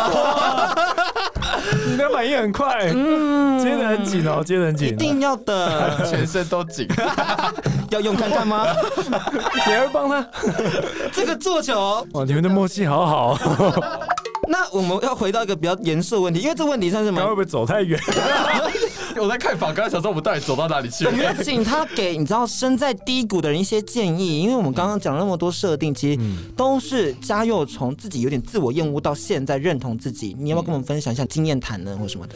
[1.86, 6.86] 你的反应很快，嗯，接得很紧哦，接得很紧，一定要的，全身都紧，
[7.90, 8.66] 要用看看吗？
[9.54, 10.26] 你会帮他？
[11.12, 13.38] 这个做球，哇，你们的默契好好。
[14.46, 17.24] 那我们要回到一个比较严肃的问题，因为这个问题算是蛮……
[17.24, 17.98] 会不会走太远？
[19.22, 21.04] 我在看访纲，想说我们到底走到哪里去？
[21.06, 26.20] 我们要请他给你知道身在低谷的人一些建议，因为我们刚刚讲了那么多设定，其实
[26.56, 30.36] 都是嘉佑从自己有点自我厌恶到现在认同自己。
[30.38, 32.34] 你要不要跟我们分享一下经验谈呢，或什么的？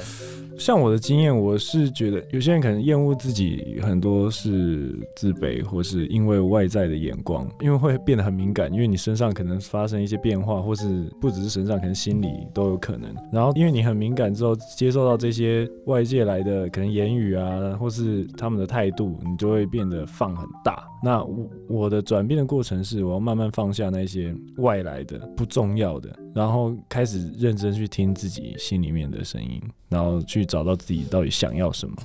[0.58, 13.14] 像我的经验，我是觉得有些人可能厌恶自己，很多是自卑，或是因为外在的眼光，因为会变得很敏感，因为你身上可能发生一些变化，或是不只是身上，可能心里都有可能。
[13.32, 16.67] 然后因为你很敏感之后，接受到这些外界来的。
[16.68, 20.86] 可能言语啊，或是他们的态度，你就会变得放很大。
[21.02, 31.96] 那我我的转变的过程是，我要慢慢放下那些外来的不重要的，然后开始认真去听自己心里面的声音，然后去找到自己到底想要什么。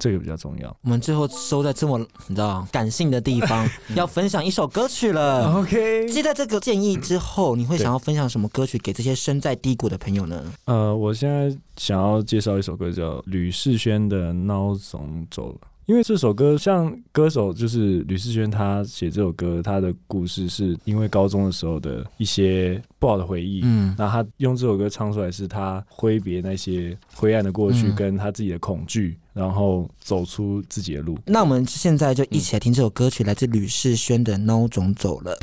[0.00, 0.76] 这个比较重要。
[0.82, 5.54] 我们最后收在这么你知道感性的地方， 要分享一首歌曲了。
[5.54, 10.42] OK，接在这个建议之后，你会想要分享什么歌曲给这些身在低谷的朋友呢？
[10.64, 15.54] 呃，我现在想要介绍一首歌，叫吕世轩的《孬种走了》。
[15.86, 31.18] 因为这首歌，像歌手就是吕世轩，他写这首歌，他的故事是因为高中的时候的一些不好的回忆，嗯，那他用这首歌唱出来，是他挥别那些灰暗的过去，跟他自己的恐惧，然后走出自己的路。
[31.26, 35.38] 那我们现在就一起来听这首歌曲，来自吕世轩的《孬种走了》。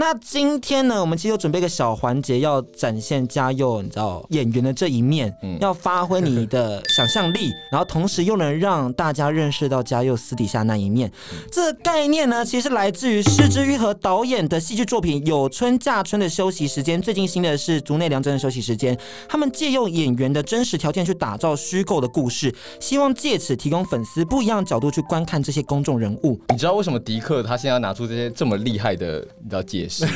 [0.00, 11.10] 那今天呢，我们其实有准备一个小环节，要展现嘉佑，你知道演员的这一面，嗯、要发挥你的想象力，然后同时又能让大家认识到嘉佑私底下那一面。
[11.32, 18.96] 嗯、这个概念呢，其实来自于失之愈和导演的戏剧作品《有春嫁春的休息时间》，最近新的是竹内良真的休息时间。
[19.28, 26.40] 他们借用演员的真实条件去打造虚构的故事，希望借此提供粉丝不一样的角度去观看这些公众人物。
[26.50, 29.87] 你知道为什么迪克他现在要拿出这些这么厉害的，你知道解？
[29.88, 30.06] 是，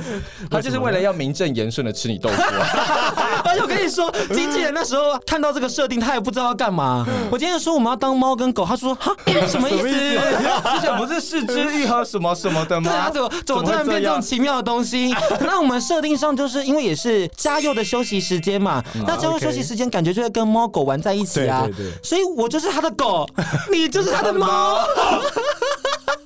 [0.50, 3.42] 他就是为了要名正言顺的吃你豆腐啊！
[3.44, 7.06] 而且我跟你说，经纪人那时候看到这个设定，他也不知道要干嘛。
[7.30, 9.14] 我今天说我们要当猫跟狗，他说哈
[9.46, 9.88] 什么意思？
[9.88, 12.90] 之前不是四肢愈合什么什么的吗？
[12.90, 15.14] 对啊，怎么怎么突然变这种奇妙的东西？
[15.40, 21.66] 那我们设定上就是因为也是家佑的休息时间嘛，那家佑休息时间感觉就会跟猫狗玩在一起啊，
[22.02, 23.28] 所以我就是他的狗，
[23.70, 24.78] 你就是他的猫。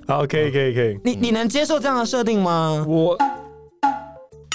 [0.07, 0.99] 好，可以，可以，可以。
[1.05, 2.85] 你你能接受这样的设定吗？
[2.89, 3.17] 我。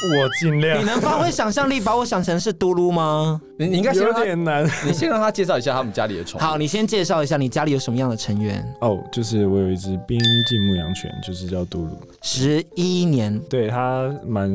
[0.04, 0.80] 我尽量。
[0.80, 3.40] 你能发挥想象力，把我想成是嘟噜吗？
[3.60, 4.66] 你你应该有点难。
[4.84, 6.44] 你先让他介绍一下他们家里的宠物。
[6.44, 8.66] 好，你先介绍一下你家里有什么样的成员。
[8.82, 11.90] 哦，就是我有一只边境牧羊犬，就是叫嘟噜。
[12.24, 14.50] 十一年，对，它满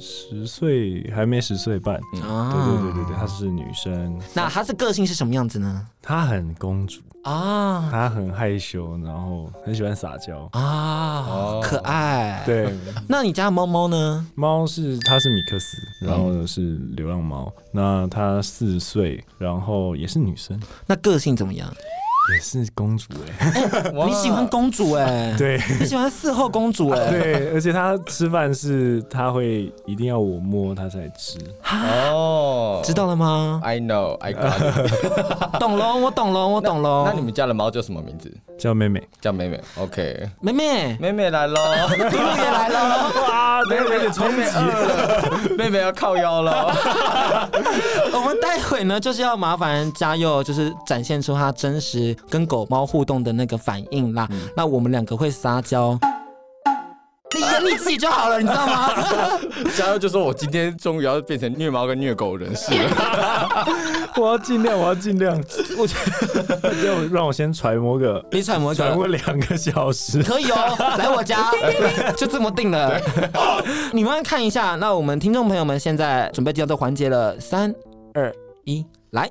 [0.00, 1.94] 十岁，还没十岁半。
[2.20, 4.18] 啊，对对对对对，她是女生。
[4.34, 5.86] 那她的个性是什么样子呢？
[6.08, 7.02] 她很公主。
[7.22, 12.42] 啊，她很害羞，然后很喜欢撒娇啊，好可爱。
[12.46, 12.74] 对，
[13.06, 14.26] 那你家的猫猫呢？
[14.34, 17.52] 猫是它是米克斯，然后是流浪猫。
[17.58, 20.58] 嗯、那它四岁，然后也是女生。
[20.86, 21.70] 那个性怎么样？
[22.30, 23.06] 也是公主
[23.40, 25.34] 哎、欸欸， 你喜欢公主哎、欸？
[25.38, 27.10] 对，你喜欢伺候公主哎、欸？
[27.10, 31.38] 对，而且她吃饭是她会一定要我摸她才吃。
[31.64, 35.56] 哦，知道了吗？I know, I got it。
[35.58, 37.04] 懂了，我懂了，我懂了。
[37.06, 38.30] 那你们家的猫叫什么名字？
[38.58, 39.58] 叫妹妹，叫妹妹。
[39.78, 41.54] OK，妹妹，妹妹来喽，
[41.88, 43.10] 嘟噜也来了。
[43.22, 46.66] 哇，妹妹有点冲击，妹妹要靠腰了。
[48.12, 52.14] 我们待会呢，就是要麻烦嘉佑，就是展现出他真实。
[52.30, 55.98] 跟狗猫互动的那个反应啦，嗯、那我们两个会撒娇，
[57.34, 58.90] 你演你自己就好了，你知道吗？
[59.76, 63.66] 嘉佑就说：“我今天终于要变成虐猫跟虐狗人士了。
[64.16, 65.36] ”我要尽量，我要尽量。
[65.76, 70.74] 我就 让我先揣摩个，你揣摩揣摩两个小时，可以哦。
[70.98, 71.50] 来我家，
[72.16, 72.98] 就这么定了。
[73.92, 77.74] 你们看一下，那我们听众朋友们现在准备进入这环节了，三
[78.14, 79.30] 二一，来。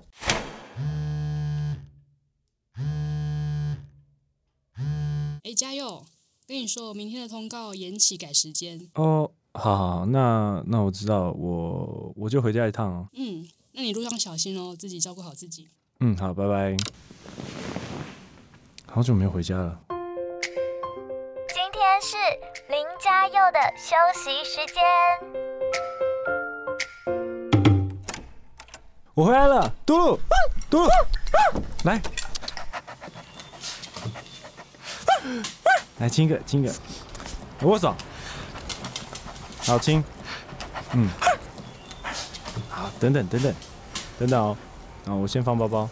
[5.58, 6.06] 哎，嘉佑，
[6.46, 8.80] 跟你说，明天的通告延期改时间。
[8.94, 13.08] 哦，好好，那那我知道，我我就回家一趟哦。
[13.14, 15.68] 嗯，那你路上小心哦，自己照顾好自己。
[16.02, 16.78] 嗯，好，拜拜。
[18.86, 19.80] 好久没有回家了。
[19.90, 22.16] 今天是
[22.70, 24.84] 林嘉佑的休息时间。
[29.16, 30.20] 我回来了，嘟噜，
[30.70, 30.88] 嘟噜。
[31.84, 32.00] 来，
[36.00, 36.74] 来亲一个，亲一个，
[37.62, 37.96] 握手，
[39.66, 40.04] 好亲，
[40.92, 41.10] 嗯，
[42.70, 43.56] 好，等等等等
[44.20, 44.58] 等等哦，
[45.08, 45.90] 啊，我先放包包，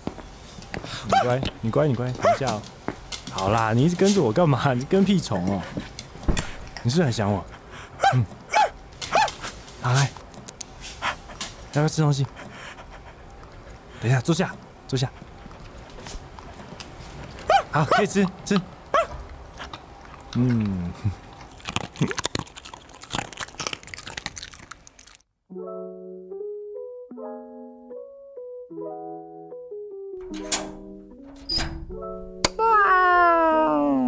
[1.05, 2.61] 你乖，你乖，你乖，等一下哦。
[3.31, 4.73] 好啦，你一直跟着我干嘛？
[4.73, 5.61] 你跟屁虫哦！
[6.83, 7.43] 你是不是很想我？
[8.13, 8.25] 嗯，
[9.81, 10.09] 好来，
[11.01, 11.09] 要
[11.73, 12.25] 不要吃东西？
[13.99, 14.55] 等一下，坐下，
[14.87, 15.11] 坐下。
[17.71, 18.61] 好，可以吃吃。
[20.37, 20.91] 嗯。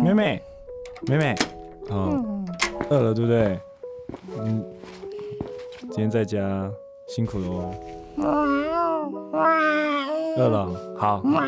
[0.04, 0.42] 妹妹，
[1.08, 1.36] 妹妹，
[1.90, 2.44] 哦，
[2.90, 3.60] 饿了对不对？
[4.40, 4.64] 嗯，
[5.82, 6.72] 今天在家
[7.08, 7.74] 辛苦了哦。
[9.32, 9.48] 哇
[10.38, 10.66] 饿了，
[10.98, 11.48] 好，好了，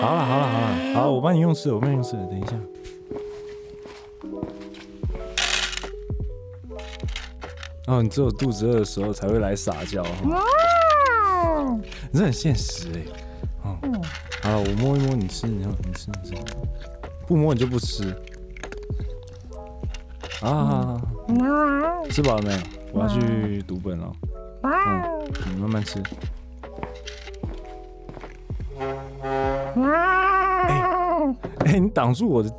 [0.00, 2.52] 好了，好了，好，我帮你用吃，我帮你用吃，等一下。
[7.88, 10.04] 哦，你只有肚子饿的时候才会来撒娇，
[12.12, 13.00] 你这很现实哎。
[13.64, 13.78] 哦，
[14.42, 16.36] 好了，我摸一摸你吃，你你吃，你吃。
[17.26, 18.14] 不摸你就不吃
[20.42, 21.00] 啊！
[22.10, 22.58] 吃饱了没有？
[22.92, 24.12] 我要去读本了。
[24.62, 24.70] 嗯，
[25.54, 26.02] 你慢慢吃。
[29.76, 31.34] 哎
[31.64, 32.50] 哎，你挡住我的，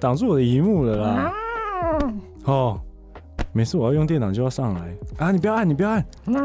[0.00, 1.32] 挡住我的荧幕了啦！
[2.44, 2.80] 哦，
[3.52, 5.32] 没事，我要用电脑就要上来啊！
[5.32, 6.36] 你不要按，你不要按，你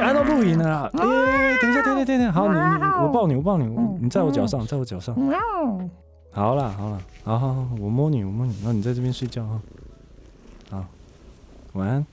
[0.00, 0.90] 按到录影了啦！
[0.94, 3.66] 哎，等一下，等等一下，好，你你我抱你，我抱你，
[4.00, 5.16] 你在我脚上，在我脚上。
[6.30, 9.60] 好啦好啦，好好好，我摸你我摸你，然后你在这边睡觉哈。
[10.70, 10.84] 好，
[11.72, 12.06] 晚安。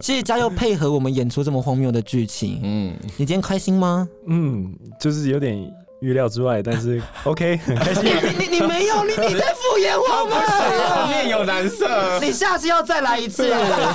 [0.00, 2.60] 谢谢嘉佑配合我们演出这么荒谬的剧情。
[2.62, 4.06] 嗯，你今天开心吗？
[4.26, 5.72] 嗯，就是有点。
[6.00, 8.04] 预料之外，但是 OK，很开心。
[8.04, 11.08] 你你你没有，你你在敷衍我们。
[11.08, 13.52] 面有难色，你下次要再来一次。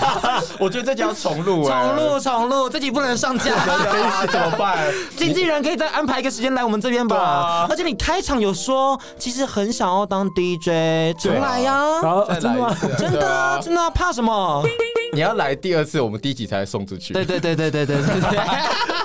[0.60, 3.54] 我觉得这集要重录，重录重录，这集不能上架，
[4.30, 4.78] 怎么办？
[5.18, 7.66] 经纪人可以再安排一个时间来我们这边吧。
[7.70, 12.02] 而且你开场有说，其实很想要当 DJ，重来呀。
[12.02, 12.78] 好，真的吗？
[12.98, 14.64] 真的真的，怕什么？
[15.14, 17.14] 你要来第二次，我们第一集才送出去。
[17.14, 18.40] 对对对对对对对。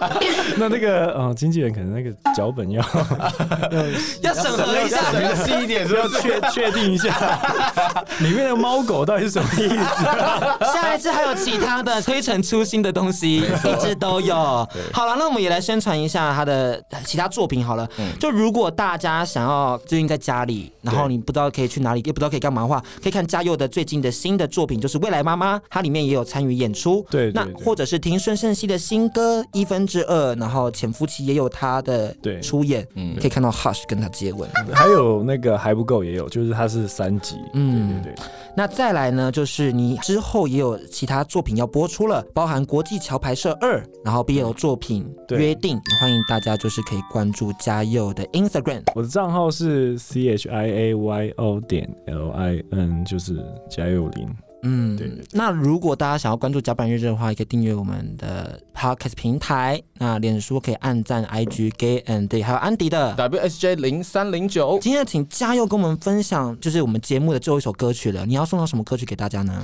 [0.56, 2.80] 那那个，呃，经纪人可能那个脚本要。
[4.22, 4.98] 要审核一下，
[5.44, 7.38] 细一点，是要确确定一下
[8.20, 10.72] 里面的猫狗到底是什么意思？
[10.72, 14.34] 下一次还有其他的推陈出新的东西，一直都有。
[14.92, 17.88] 好了，那我们也来宣传一下他的其他作品好了。
[18.18, 27.04] 就如果大家想要最近在家里，然后你不知道可以去哪里，也不知道可以干嘛的话，可以看嘉佑的最近的新的作品，就是《未来妈妈》，它里面也有参与演出。
[27.10, 32.86] 对，那或者是听孙盛熙的新歌《一分之二》，然后潜伏期也有他的出演。
[32.94, 37.36] 嗯，可以看到 Hush 跟他接吻， 还有那个还不够也有，就是他是三集。
[37.54, 38.24] 嗯，对对对。
[38.56, 54.28] 那再来呢，就是你之后也有其他作品要播出了，包含国际桥牌社二，然后 BL 作品约定，欢迎大家就是可以关注嘉佑的 Instagram，我的账号是 C H I A Y O 点 L I N，就是嘉佑林。
[54.62, 55.26] 嗯，对，对，对。
[55.32, 59.82] 那如果大家想要关注甲板日志的话，也可以订阅我们的 Podcast 平台。
[59.94, 64.78] 那脸书可以按赞 IG Gay and Day，还有安迪的 WSJ 零三零九。
[64.80, 68.24] 今天请嘉佑跟我们分享，就是我们节目的最后一首歌曲了。
[68.26, 69.62] 你要送到什么歌曲给大家呢？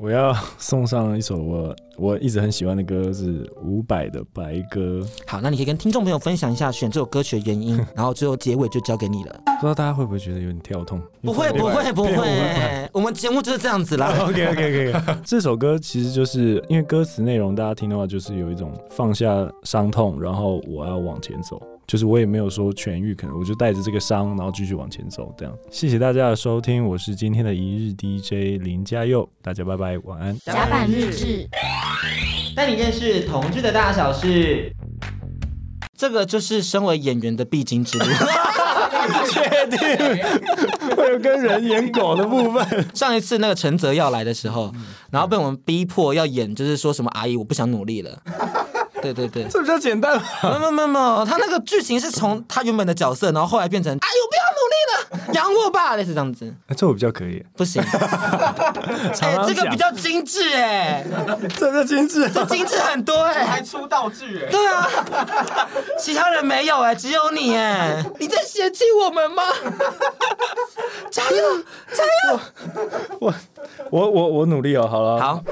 [0.00, 5.00] 我要送上一首我我一直很喜欢的歌，是伍佰的《白鸽》。
[5.26, 9.40] 好，那你可以跟听众朋友分享一下选这首歌曲的原因，然后最后结尾就交给你了。
[9.44, 11.02] 不知道大家会不会觉得有点跳痛？
[11.20, 14.14] 不会不会不会，我们节目就是这样子啦。
[14.20, 15.16] OK OK OK。
[15.24, 19.26] 这首歌其实就是因为歌词内容，大家听的话就是有一种放下
[19.64, 21.60] 伤痛，然后我要往前走。
[21.88, 25.34] 就是我也没有说痊愈，可能我就带着这个伤，然后继续往前走。
[25.38, 30.38] 这样，谢谢大家的收听，我是今天的一日 DJ 林家佑，大家拜拜，晚安。
[30.40, 31.48] 甲板日志，
[32.54, 34.70] 带你认识同志的大小事。
[35.96, 38.04] 这个就是身为演员的必经之路。
[39.30, 39.78] 确定
[40.94, 42.86] 会有跟人演狗的部分。
[42.94, 44.70] 上一次那个陈泽要来的时候，
[45.10, 48.22] 然后被我们逼迫要演，就是说什么阿姨，我不想努力了。
[49.00, 50.20] 对对对，这比较简单。
[50.42, 54.37] 没有没有没有，他那个剧情是从他原本的角色，然后后来变成，哎呦，
[55.32, 56.52] 养我吧，类似这样子。
[56.76, 57.82] 这我比较可以，不行。
[59.20, 61.04] 哎，这个比较精致哎，
[61.56, 64.50] 这个精致，这精致很多哎，还出道具哎。
[64.50, 64.88] 对啊，
[65.98, 69.42] 其他人没有哎，只有你哎，你在嫌弃我们吗？
[71.10, 72.40] 加油加油！
[73.20, 73.34] 我
[73.90, 75.20] 我我我努力哦，好了。
[75.20, 75.42] 好。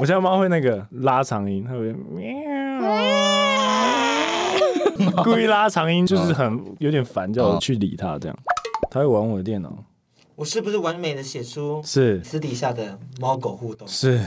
[0.00, 2.22] 我家猫会那个拉长音，它会喵，
[5.24, 8.36] 故意拉长音，就是很有点烦，叫我去理他这样。
[8.90, 9.72] 他会玩我的电脑。
[10.36, 13.86] 我是不是完美的写出是私底下的猫狗互动？
[13.86, 14.20] 是。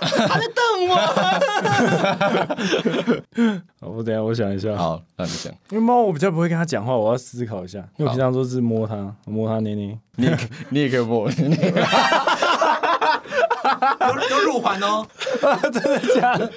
[0.00, 0.96] 他在瞪我。
[3.80, 4.76] 好，我等一下我想一下。
[4.76, 5.50] 好，那你想。
[5.70, 7.78] 因为猫我比较不会跟它讲话，我要思考一下。
[7.96, 9.98] 因为我平常都是摸它，摸它捏捏。
[10.16, 10.38] 你也
[10.68, 11.30] 你也可以摸。
[11.30, 11.36] 有
[14.30, 15.04] 有乳环哦。
[15.62, 16.50] 真的假的？